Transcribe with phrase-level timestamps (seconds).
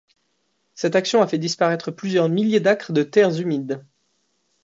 [0.73, 3.85] Cette action a fait disparaître plusieurs milliers d'acres de terres humides.